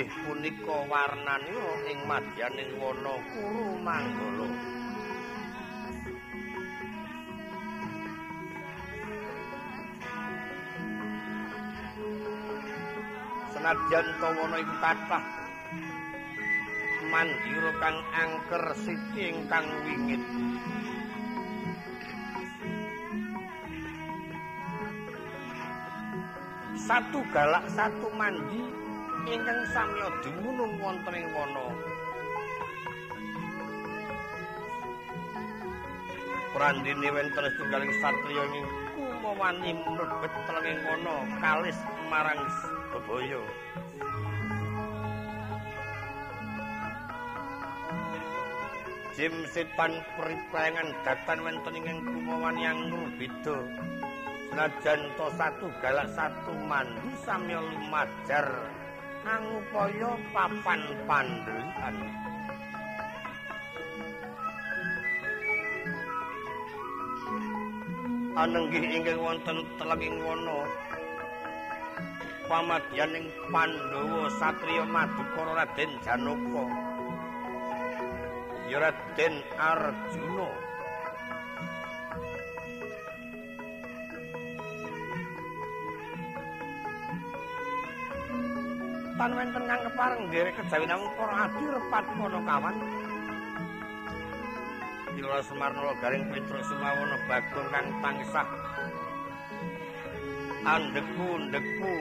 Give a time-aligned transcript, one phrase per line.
[0.00, 4.48] anenggih punika warnanira ing madyaning wana kuru manggala.
[13.52, 15.24] Senadyan to wana iku kathah.
[17.12, 20.22] Mandira kang angker siti ingkang wingit.
[26.88, 28.79] Satu galak satu mandi
[29.28, 31.66] ingkang samya dumunung wonten ing wana
[36.50, 42.40] Prandini wenten setunggaling satriya niku mawani mlebet telenging wana kalis marang
[42.90, 43.42] bebaya
[49.20, 52.88] Jim setan pripengan datan wenten ing kumawan yang
[53.20, 53.58] beda.
[54.48, 58.48] Senajan to satu galak satu mandi samya lumajar
[59.24, 61.96] angupaya papan pandelian.
[68.40, 70.64] Anenggih inggih wonten telenging wana
[72.48, 76.64] pamadyaning Pandhawa satriya Madukara Raden Janaka.
[78.70, 80.69] Ya Raden Arjuna.
[89.20, 92.76] Tan wenten kang kepareng dherek kejawi namung para adi repat kono kawan.
[95.12, 98.48] Kila Semar Nolo Garing Petruk Sumawono Bagong kang tangsah
[100.64, 101.96] Andeku-ndeku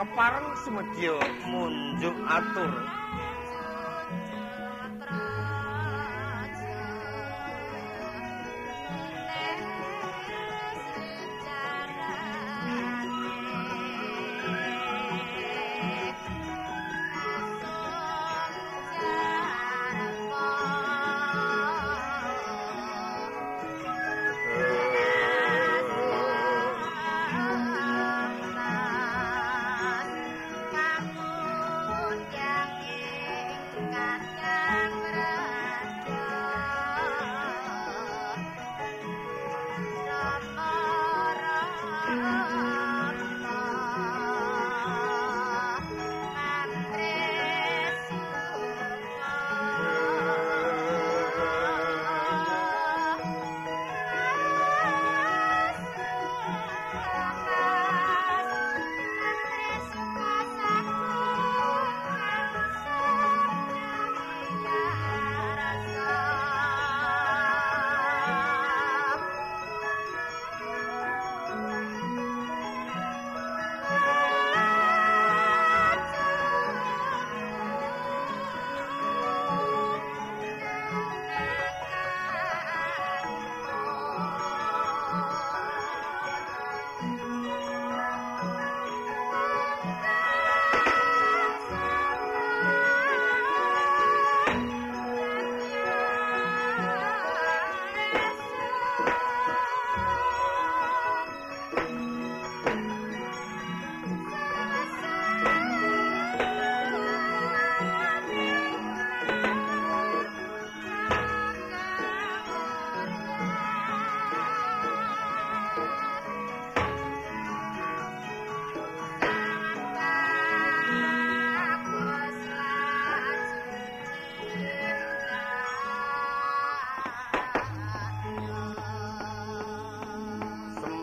[0.00, 2.72] Kepareng semedya munjuk atur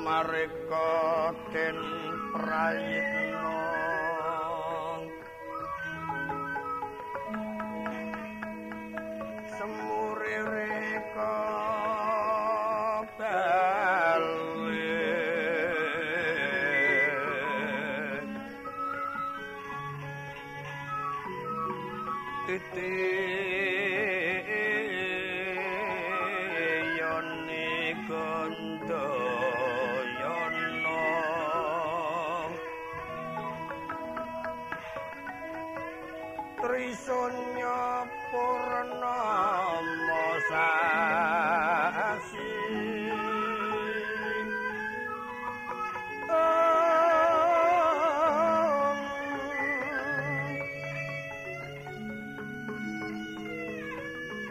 [0.10, 0.90] mareka
[1.54, 1.78] den
[2.34, 3.59] prayitna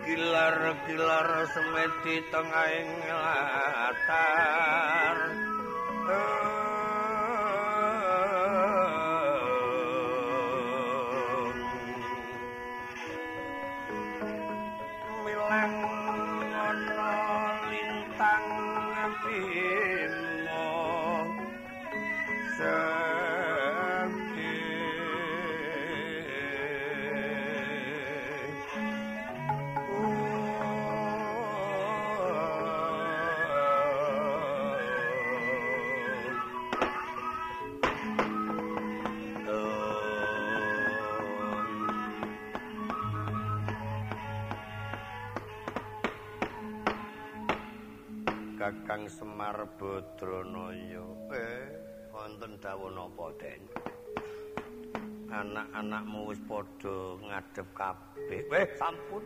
[0.09, 5.17] Kilar-kilar semedi tengahing latar
[49.49, 51.05] Kakang Semar Badranaya.
[51.33, 51.65] Eh,
[52.13, 53.65] wonten dawuh napa, Den?
[55.29, 58.45] Anak-anakmu wis padha ngadep kabeh.
[58.53, 59.25] Weh, sampun.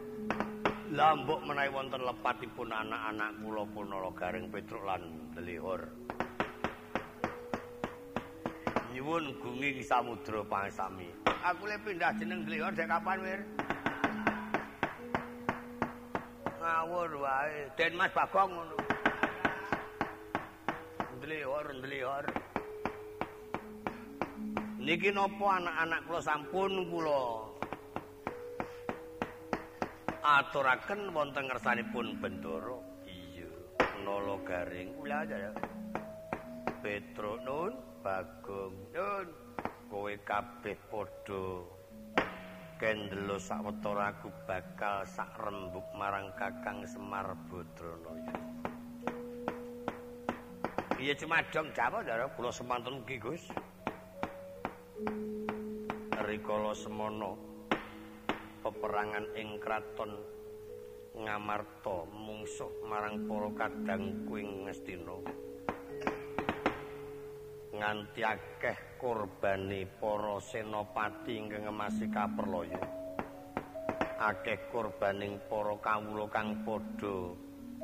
[0.95, 5.03] Lah mbok menawi wonten lepatipun anak-anak kula punala Garing Petruk lan
[5.35, 5.91] Delihor.
[8.95, 11.11] Nyuwun gungi samudra pangsami.
[11.27, 13.41] Aku le pindah jeneng Delihor dek kapan, Wir?
[16.63, 17.67] Ngawur wae.
[17.75, 18.92] Den Mas Bagong ngono.
[21.23, 22.27] Ndlihor ndlihor
[24.83, 27.23] niki napa anak-anak kula sampun kula
[30.23, 32.75] aturaken wonten ngersanipun bendara
[33.07, 33.47] iya
[34.03, 34.99] nala garing.
[34.99, 35.55] Kula ya.
[36.83, 37.75] Petro nun.
[38.03, 39.27] Bagong nun.
[39.87, 41.47] Kowe kabeh padha
[42.83, 48.62] kendelo sawetara aku bakal sak rembug marang Kakang Semar Badranaya
[51.03, 53.51] Iya cuma dong Jawa Ndara kula semanten iki Gus.
[56.23, 57.35] Rikala semono
[58.63, 60.15] peperangan ing kraton
[61.19, 65.19] Ngamarta mungsuh marang para kadang kuing Ngastina.
[67.75, 72.79] Nganti akeh korbane para senopati ingkang ngemasi kaperloyo.
[74.23, 77.35] Akeh korbaning para kawula kang padha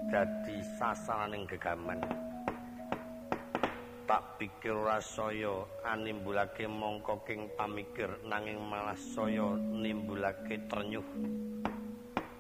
[0.07, 2.28] dadi sasaraning gegaman.
[4.09, 11.05] Tak pikir rasaya animbulake mongko king pamikir nanging malah saya nimbulake ternyuh.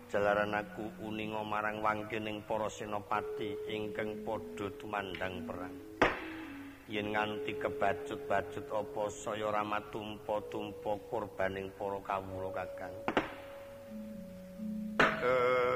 [0.08, 5.76] Jalaran aku uninga marang wangkening para senopati ingkang padha tumandang perang.
[6.88, 12.96] Yen nganti kebacut-bacut apa saya ramatumpa-tumpa korbaning para kawula kakang.
[14.96, 15.67] Duit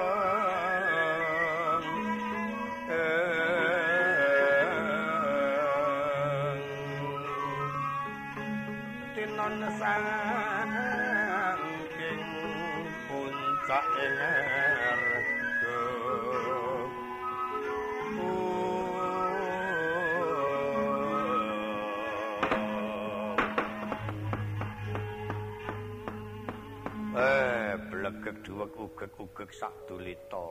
[28.99, 30.47] duwek ugek ugek sak dulita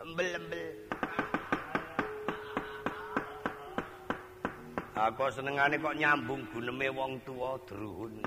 [0.00, 0.72] embel embel
[4.96, 8.24] aku senengane kok nyambung guneme wong tuwa druhun.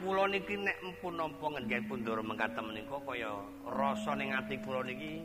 [0.00, 3.32] Kula niki nek empun nampa ngendhen pundhara mengkate menika kaya
[3.68, 5.20] rasa ning ati kula niki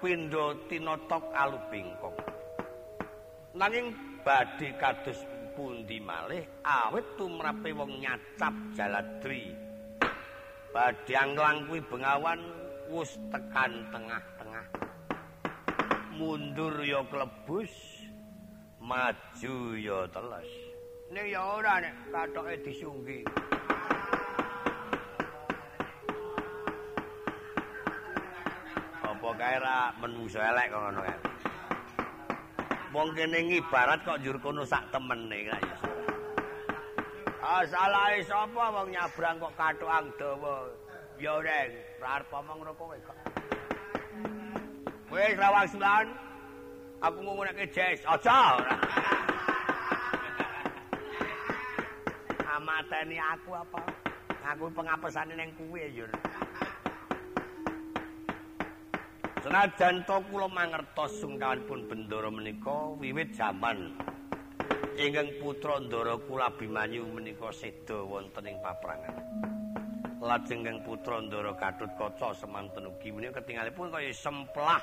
[0.00, 2.16] pindha tinotok alubingkong
[3.52, 3.92] nanging
[4.22, 5.20] badhe kados
[5.88, 9.56] pundi malih awit tumrape wong nyacap jaladri.
[10.68, 12.44] Badyang langkuwi bengawan
[12.92, 14.68] wus tekan tengah-tengah.
[16.12, 17.72] Mundur ya klebus
[18.84, 20.50] maju ya teles.
[21.08, 23.24] Nek ya ora nek kathoke disunggi.
[29.08, 29.96] Apa kae ra?
[30.04, 31.16] Menungso elek kok ngono kae.
[32.88, 35.77] Wong kene ngibarat kok njur kono sak temene kaya.
[37.38, 40.66] Ah salahe sapa wong nyabrang kok kathokang dawa.
[41.22, 41.70] Ya reng,
[42.02, 43.18] arep omong karo kowe kok.
[45.10, 46.06] Wis rawang sulan.
[46.98, 48.74] Aku ngomongke jes, aja ora.
[52.58, 53.82] Amateni aku apa?
[54.42, 56.10] Aku pengapesane ning kuwe ya.
[59.46, 63.94] Senajan to kula mangertos sungkawanipun bendara menika wiwit jaman
[64.98, 69.14] ingkang putra Ndara kula Bimanyu menika seda wonten ing paprangan.
[70.18, 74.82] Lajeng kang putra Ndara Gatotkaca semanten ugi menika ketingalipun kaya semplah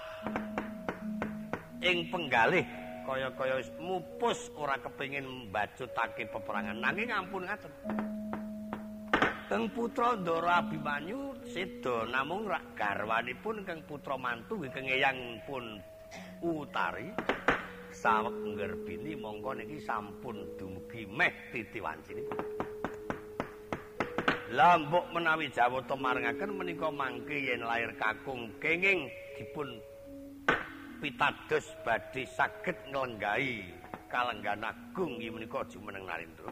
[1.84, 2.64] ing penggalih
[3.04, 7.72] kaya-kaya mupus ora kepengin mbajutake peperangan nanging ampun ngaten.
[9.52, 15.84] Kang putra Ndara Abimanyu seda namung rak garwanipun Kang putra mantu Kang Eyang pun
[16.40, 17.12] Utari
[17.96, 22.44] saweg ngerbini mongko niki sampun dumugi meh titi wancinipun.
[24.52, 29.08] Lambuk menawi Jawata marengaken menika mangke yen lair kakung kenging
[29.40, 29.80] dipun
[31.00, 33.68] pitados badhe saged nglenggahi
[34.12, 36.52] kalenggan agung iki menika jumeneng Narendra.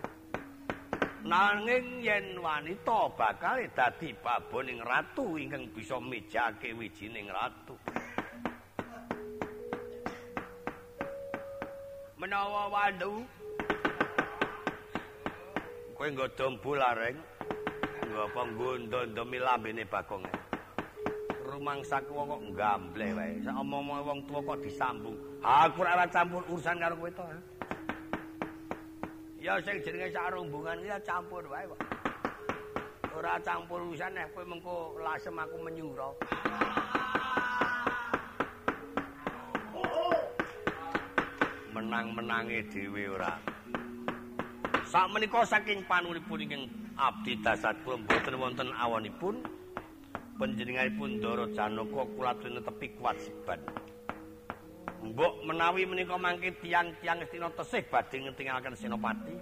[1.24, 7.80] Nanging yen wanita bakal dadi baboning ratu ingkang bisa mejake wijining ratu.
[12.24, 13.28] Menawa wandu
[15.92, 17.20] kowe nggo dombo lareng,
[18.08, 20.24] nggo apa nggondo-ndomi lambene bagong.
[21.44, 23.44] Rumangsaku kok gambleh wae.
[23.44, 25.20] Sak omong-omong wong tuwa kok disambung.
[25.44, 27.24] Aku ora campur urusan karo kowe to.
[29.44, 31.82] Ya sing jenenge sak rombongan ya campur wae kok.
[33.20, 36.08] Ora campur urusan nek kowe mengko lasem aku menyura.
[41.84, 43.36] Menang-menange dhewe ora.
[44.88, 46.64] Sak menika saking panulipun ingkang
[46.96, 49.44] abdi dasar kula mboten wonten awonipun
[50.40, 53.60] panjenenganipun Ndara Janaka kula tepi kewajiban.
[55.04, 59.36] Mbok menawi menika mangke tiang-tiang Astina tesih badhe ngetingalaken Senopati.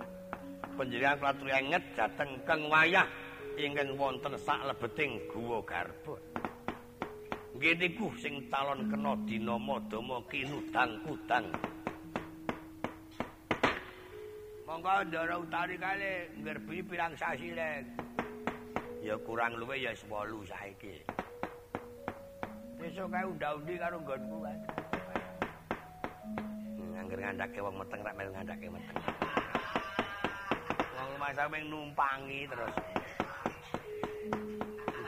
[0.74, 3.06] Panjenengan kula aturi enget dhateng keng wayah
[3.54, 6.18] ingkang wonten sak lebeting Guwa Garba.
[7.54, 11.46] Nggih niku sing calon kena dinama dama kinudang kudang.
[14.82, 17.86] Monggo ndara utari kali ngerbi pirang sasi lek.
[19.06, 21.06] Ya kurang luwe ya 8 saiki.
[22.82, 24.58] Besok kae undang-undi karo nggonku wae.
[26.98, 28.98] angger ngandhake wong meteng rak melu ngandhake meteng.
[30.98, 32.74] Wong masa meng numpangi terus.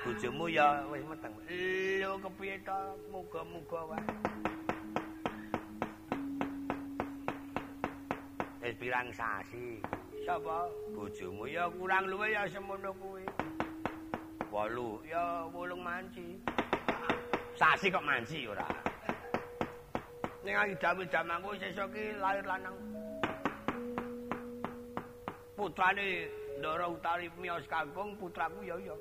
[0.06, 1.34] Bojomu ya wis meteng.
[1.50, 2.78] Lho kepiye to?
[3.10, 4.33] Muga-muga wae.
[8.64, 9.84] Wis pirang sasi.
[10.24, 10.72] Sapa?
[10.96, 13.28] Bojomu ya kurang luwe ya semono kuwi.
[14.48, 16.40] 8 ya 8 manci.
[17.60, 18.64] Sasi kok manci ora?
[20.44, 22.76] ning idame jamanku sesuk ki lahir lanang.
[25.56, 26.28] Putrane
[26.60, 28.96] Ndara Utari miyos kangkung putraku ya ya.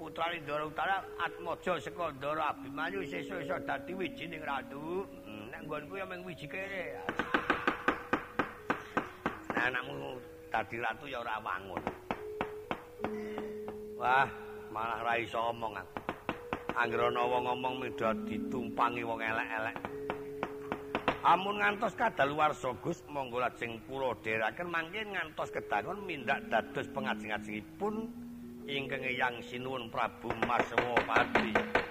[0.00, 5.04] Putrane Ndara Utara Atmaja saka Ndara Abimanyu sesuk iso dadi wijining ratu.
[5.64, 6.92] Nggonku ya mung wiji kere.
[9.56, 10.20] Nah, anakmu
[10.52, 11.82] dadi ratu ya ora wangun.
[13.96, 14.28] Wah,
[14.68, 15.96] malah ra iso omong aku.
[16.76, 19.76] Anggrana wong ngomong medha ditumpangi wong elek-elek.
[21.24, 28.12] Amun ngantos kadaluwarsa Gus monggo lajeng kula dherekaken mangke ngantos kedangon mindak dados pengajeng-ajengipun
[28.68, 31.83] ingkang Eyang Sinuwun Prabu Maswapati.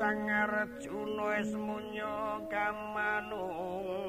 [0.00, 4.08] Sang Arjuna esmunya kamanungsan.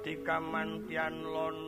[0.00, 1.59] Dikamantian lono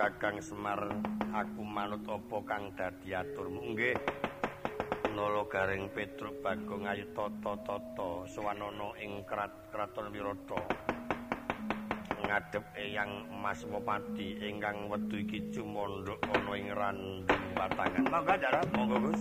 [0.00, 0.80] Kakang Semar
[1.28, 4.00] aku manut apa kang dadi aturmu nggih.
[5.12, 10.56] Nolo Garing Petruk Bagong Ayu Toto Toto Suwanono ing Kraton Wirata
[12.24, 18.60] ngadep Eyang Mas Mopati ingkang wedu iki cumondhok ana ing randung batangan monggo jara.
[18.72, 19.20] Monggo Gus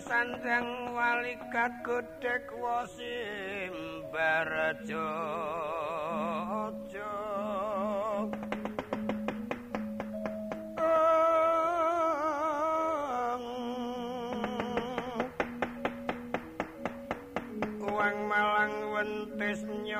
[0.00, 3.74] sandang wali kagodhek wasim
[4.10, 5.10] barajo
[17.90, 18.18] Wang.
[18.30, 19.99] Malang wentis nyogang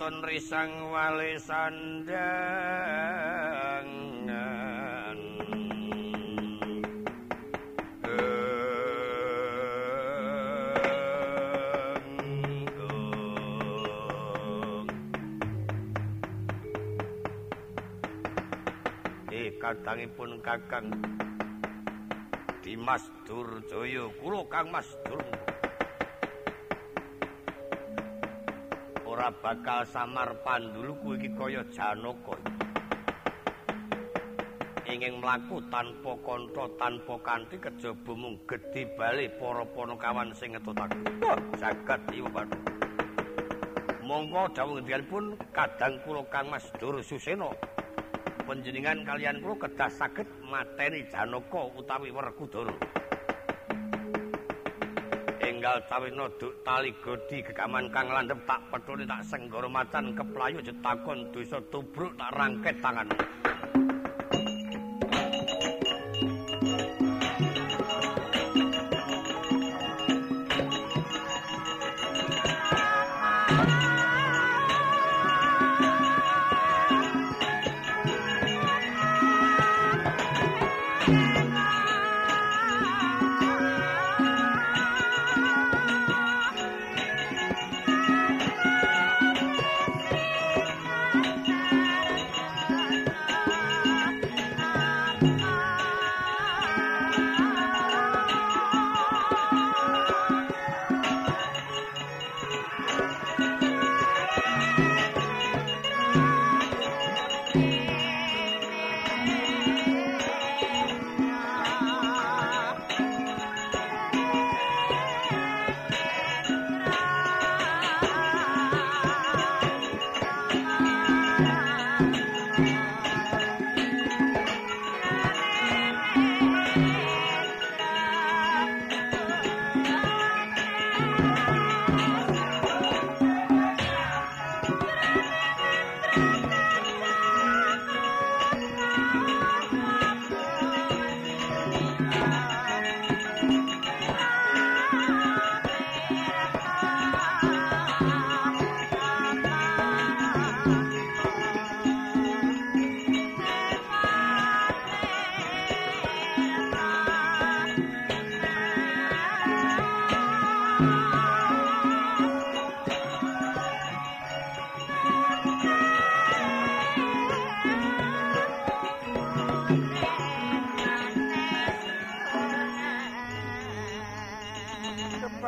[0.00, 2.08] katon risang wali sandangan
[19.60, 20.88] kadangipun Kakang
[22.64, 25.49] Dimas Durjaya kula Kang Mas Durjaya
[29.20, 32.40] ora bakal samar panduluku iki kaya Janaka.
[34.88, 40.96] Inging mlaku tanpa kantha tanpa kanthi kejaba mung gedhi bali para panakawan sing ngetutake.
[41.60, 42.56] Jagat iku padha.
[44.00, 47.52] Monggo dawuh ngendikipun kadang kula Kang Mas Dur Susena.
[48.48, 52.99] Panjenengan kalian kula kedah saged mateni Janaka utawi Werkudara.
[55.60, 61.28] Enggal tawina duk tali godi gekaman kang landhep tak petune tak senggara macan keplayu jetakon
[61.36, 62.80] dosa tubruk tak rangket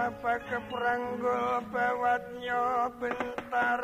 [0.03, 3.83] tangan kepranggo bawatnya bentar.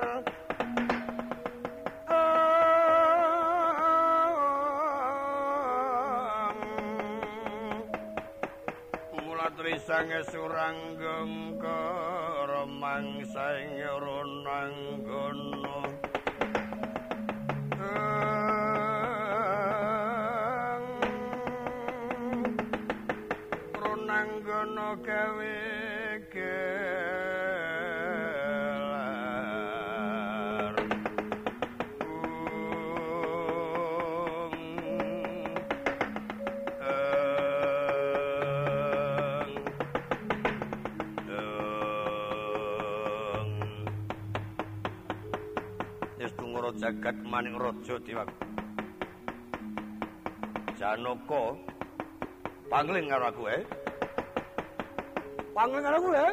[9.15, 14.75] Mulat risange suranggeng keremang saing runang
[15.07, 15.78] gono
[46.79, 48.31] jagat maning raja diwak
[50.79, 51.59] Janaka
[52.71, 53.63] pangling karo aku eh
[55.59, 56.31] Panggil karo kuwi, ya?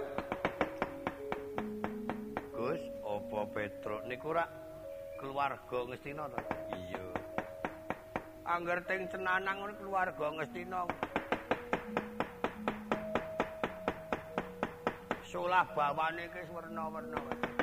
[2.53, 4.45] Gus, apa Petruk niku rak
[5.17, 6.39] keluarga Ngestina to?
[6.77, 7.05] Iya.
[8.45, 10.85] Angger teng cenanang ngono keluarga Ngestina.
[15.25, 17.54] Sulah bawane ki werna-werna.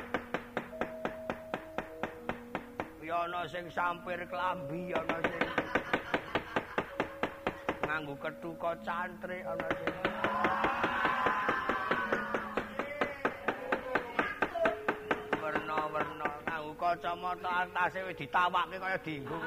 [3.13, 5.45] Ana sing sampir klambi, ana sing
[7.85, 9.93] nganggo ketuka cantrik, ana sing
[15.37, 19.37] werna-werna nganggo kacamata antase wis ditawakke kaya dienggo.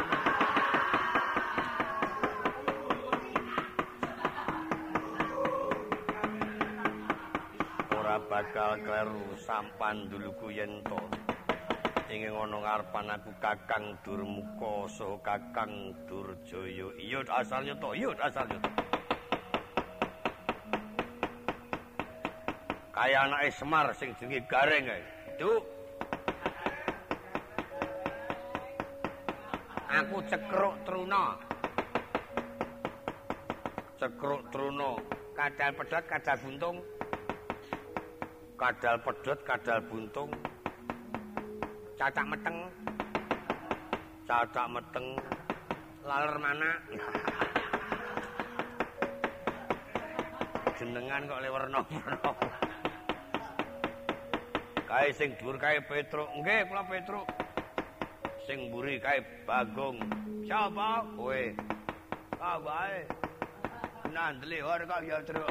[7.99, 11.26] Ora bakal kleru sampan duluku yen to.
[12.07, 16.87] Ing ngono ngarepan aku Kakang Durmuka saha Kakang Durjaya.
[17.03, 18.63] Iya asalnya to, iya asalnya.
[22.95, 25.03] Kaya anake Semar sing jenenge Gareng ae.
[25.35, 25.67] Duk.
[29.91, 31.35] Aku cekruk truna.
[33.99, 34.95] Cekruk truna,
[35.35, 36.77] kadal pedhot, kadal buntung.
[38.55, 40.31] Kadal pedhot, kadal buntung.
[42.07, 42.59] Cacak meteng.
[44.31, 45.19] Cacak meteng.
[46.07, 46.71] Laler mana?
[50.79, 52.31] Jenengan kok le werna-werna.
[54.87, 56.31] Kae sing dhuwur kae Petruk.
[56.39, 57.27] Nggih, kula Petruk.
[58.47, 59.99] Sing mburi kae Bagong.
[60.47, 61.03] Sapa?
[61.19, 61.43] Kowe.
[62.39, 63.03] Ah wae.
[64.15, 65.51] Nah, ndelihor kok ya, Truk.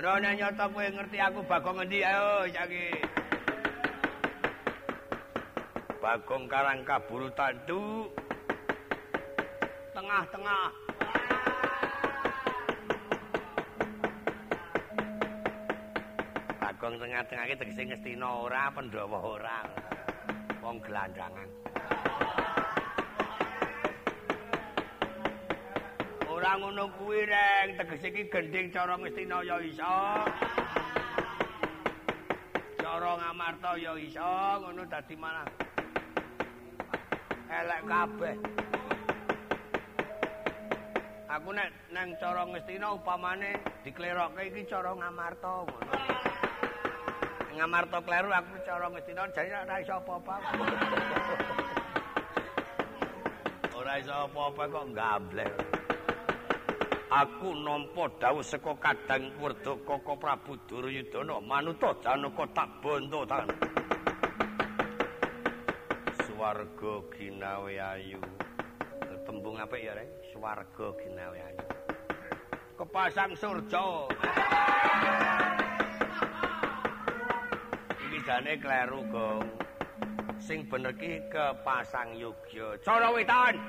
[0.00, 3.19] Nek nyata kowe ngerti aku Bagong ngendi ayo saiki.
[6.10, 8.10] Bagong Karang Kabul Tandu.
[9.94, 10.66] Tengah-tengah.
[16.58, 19.62] Bagong tengah-tengah iki tegese Ngestina ora Pandhawa ora.
[20.58, 21.46] Wong gelandangan.
[26.26, 29.94] Ora ngono kuwi reng, tegese iki gending cara Ngestina ya iso.
[32.82, 35.69] Cara Ngamarta ya iso, ngono dadi malah
[37.50, 38.36] elek kabeh.
[41.30, 43.54] Aku nek nang cara Ngestina upamane
[43.86, 45.94] diklerokke iki cara Ngamarta ngono.
[47.54, 50.34] Ngamarta kleru aku cara Ngestina jane ora iso apa-apa.
[53.80, 55.52] Ora iso apa-apa kok gamblek.
[57.10, 63.79] Aku nampa dawuh saka Kadang Wurdaka Koko Prabu Duryudana manuta Janaka tak bondo tangan.
[66.40, 68.16] Swarga ginawe ayu.
[69.28, 70.08] Tembung apik ya, Rek?
[70.32, 71.64] Swarga ginawe ayu.
[72.80, 74.08] Kepasang surja.
[77.92, 79.44] Iki jane kleru, Gong.
[80.40, 82.72] Sing bener ki kepasang Yogya.
[82.80, 83.60] Cara wetan.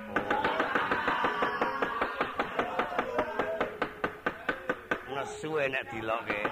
[5.12, 6.48] Nesu enek dilokke.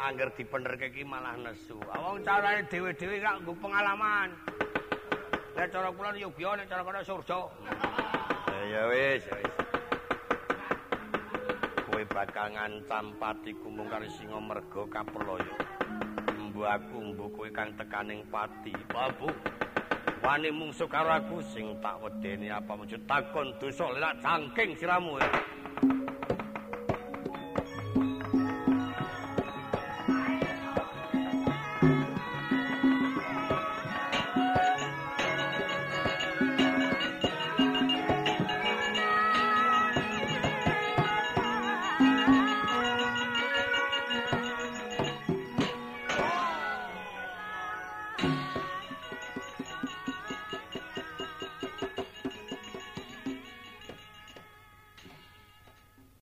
[0.00, 1.76] Angger dipenerke ki malah nesu.
[1.84, 4.32] Wong carane dhewe-dhewe gak nggo pengalaman.
[5.56, 7.40] Nek cara kula Yogya, nek cara kono surga.
[8.70, 9.24] Ya wis.
[11.90, 15.56] Kowe bakal ngancam patiku mung karo singa merga kaprelaya.
[16.38, 18.70] Mbu aku mbu kowe kang tekaning pati.
[18.94, 19.34] Babu.
[20.22, 25.18] Wani mungsuh karo aku sing tak wedeni apa mujud takon dosa lek jangking siramu.
[25.18, 25.39] Ya.